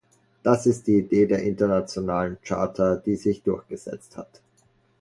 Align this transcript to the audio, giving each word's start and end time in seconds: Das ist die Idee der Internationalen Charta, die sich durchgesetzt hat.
Das 0.41 0.65
ist 0.65 0.87
die 0.87 0.97
Idee 0.97 1.27
der 1.27 1.43
Internationalen 1.43 2.39
Charta, 2.43 2.95
die 2.95 3.15
sich 3.15 3.43
durchgesetzt 3.43 4.17
hat. 4.17 4.41